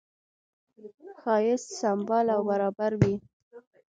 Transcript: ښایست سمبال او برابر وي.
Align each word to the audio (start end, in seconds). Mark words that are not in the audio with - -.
ښایست 1.21 1.67
سمبال 1.81 2.25
او 2.35 2.41
برابر 2.49 2.91
وي. 3.01 3.13